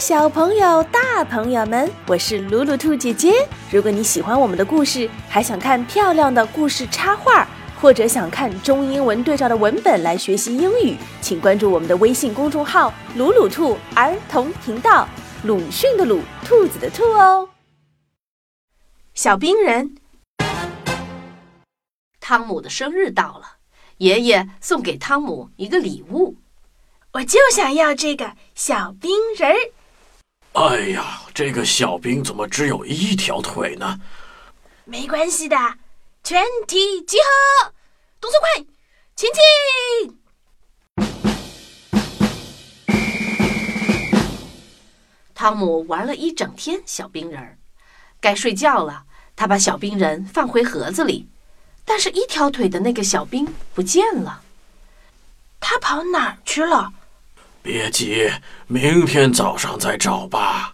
[0.00, 3.48] 小朋友、大朋友们，我是鲁鲁兔姐姐。
[3.68, 7.48] 如果你喜欢我们的故事，还想看漂亮的故事插画，
[7.80, 15.08] 或者想看中英文对照的文本来学习英语，请关注我们的微信公众号“鲁鲁兔儿童频道”，
[15.42, 17.48] 鲁迅的鲁，兔子的兔哦。
[19.14, 19.96] 小冰人，
[22.20, 23.56] 汤姆的生日到了，
[23.96, 26.36] 爷爷送给汤姆一个礼物。
[27.14, 29.56] 我就想要这个小冰人儿。
[30.58, 34.00] 哎呀，这个小兵怎么只有一条腿呢？
[34.84, 35.56] 没关系的，
[36.24, 37.16] 全体集
[37.62, 37.72] 合，
[38.20, 38.64] 动作快，
[39.14, 40.18] 前进！
[45.32, 47.56] 汤姆玩了一整天小冰人，
[48.18, 49.04] 该睡觉了。
[49.36, 51.28] 他把小冰人放回盒子里，
[51.84, 54.42] 但是一条腿的那个小兵不见了。
[55.60, 56.92] 他跑哪儿去了？
[57.68, 58.32] 别急，
[58.66, 60.72] 明天早上再找吧。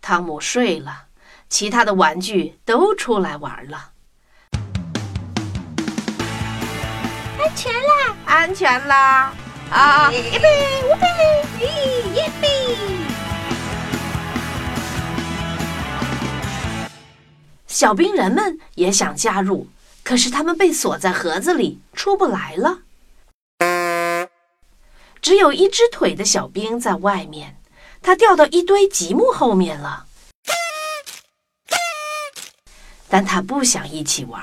[0.00, 1.04] 汤姆睡了，
[1.50, 3.90] 其他的玩具都出来玩了。
[7.38, 8.16] 安全啦！
[8.24, 9.34] 安全啦！
[9.70, 10.10] 啊！
[17.66, 19.68] 小兵人们也想加入，
[20.02, 22.78] 可是他们被锁在盒子里，出不来了。
[25.30, 27.56] 只有一只腿的小兵在外面，
[28.02, 30.04] 他掉到一堆积木后面了。
[33.08, 34.40] 但他不想一起玩，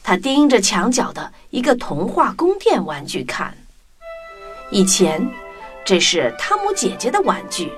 [0.00, 3.52] 他盯着墙角的一个童话宫殿玩具看。
[4.70, 5.28] 以前，
[5.84, 7.72] 这是汤姆姐姐的玩具。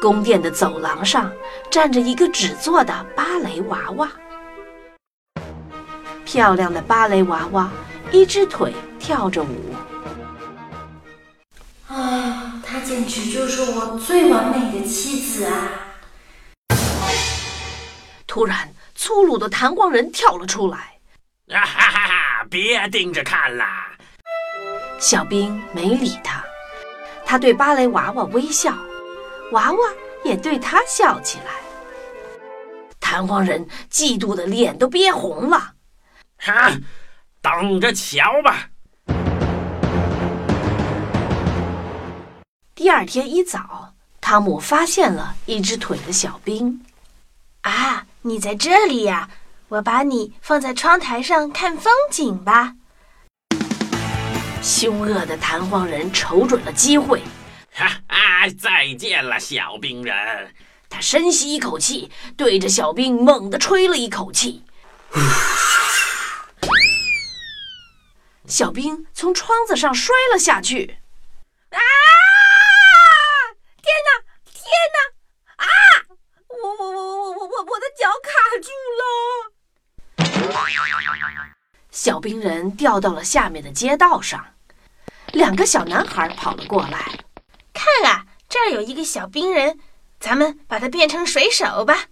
[0.00, 1.32] 宫殿的走廊上
[1.68, 4.08] 站着一个纸做的芭蕾娃娃，
[6.24, 7.68] 漂亮的芭蕾娃娃，
[8.12, 9.74] 一只腿跳着舞。
[12.86, 15.68] 简直就是我最完美的妻子啊！
[18.28, 21.00] 突然，粗鲁的弹簧人跳了出来。
[21.48, 22.46] 啊哈哈哈！
[22.48, 23.90] 别盯着看啦！
[25.00, 26.44] 小兵没理他，
[27.24, 28.72] 他对芭蕾娃娃微笑，
[29.50, 29.78] 娃娃
[30.22, 31.54] 也对他笑起来。
[33.00, 35.72] 弹簧人嫉妒的脸都憋红了。
[36.38, 36.70] 哈，
[37.42, 38.70] 等着瞧吧！
[42.76, 46.84] 第二天一早，汤姆发现了一只腿的小兵。
[47.62, 49.30] 啊，你在这里呀！
[49.68, 52.74] 我把你放在窗台上看风景吧。
[54.62, 57.22] 凶恶的弹簧人瞅准了机会，
[57.72, 58.46] 哈哈！
[58.60, 60.54] 再见了，小兵人。
[60.90, 64.62] 他深吸一口气，对着小兵猛地吹了一口气。
[68.46, 70.98] 小兵从窗子上摔了下去。
[71.70, 71.80] 啊！
[73.82, 74.10] 天哪！
[74.52, 74.62] 天
[74.94, 74.98] 哪！
[75.64, 75.66] 啊！
[76.48, 78.30] 我我我我我我我的脚卡
[78.60, 79.52] 住了！
[81.90, 84.44] 小冰人掉到了下面的街道上。
[85.32, 87.18] 两个小男孩跑了过来，
[87.72, 89.78] 看啊，这儿有一个小冰人，
[90.20, 92.04] 咱们把它变成水手吧。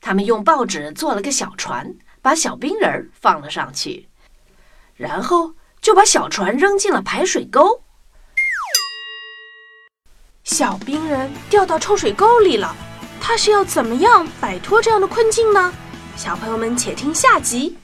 [0.00, 4.08] 他们用报纸做了个小船，把小冰人放了上去，
[4.94, 7.82] 然后就把小船扔进了排水沟。
[10.44, 12.76] 小兵人掉到臭水沟里了，
[13.28, 15.72] 他是要怎么样摆脱这样的困境呢？
[16.16, 17.76] 小朋友们，且听下集。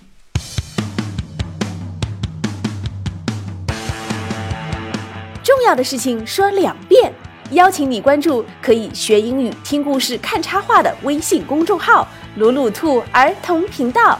[5.42, 7.12] 重要的事情说两遍，
[7.50, 12.06] 邀请你关注可以学英语、听故事、看插画的微信公众号
[12.38, 14.16] “鲁鲁兔儿童频道”。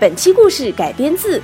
[0.00, 1.38] 本期故事改编自《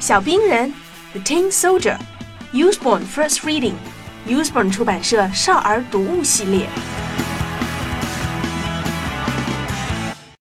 [0.00, 0.72] 小兵人》
[1.20, 6.66] （The Tin Soldier），Usborne First Reading，Usborne 出版社少儿读物系列。